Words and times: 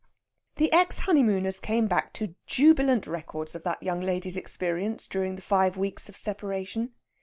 The 0.55 0.73
ex 0.73 1.01
honeymooners 1.01 1.59
came 1.59 1.85
back 1.85 2.11
to 2.13 2.33
jubilant 2.47 3.05
records 3.05 3.53
of 3.53 3.61
that 3.65 3.83
young 3.83 4.01
lady's 4.01 4.35
experience 4.35 5.05
during 5.05 5.35
the 5.35 5.43
five 5.43 5.77
weeks 5.77 6.09
of 6.09 6.17
separation. 6.17 6.93